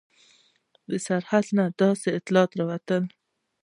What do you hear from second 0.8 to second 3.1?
د سرحده داسې اطلاعات راتلل.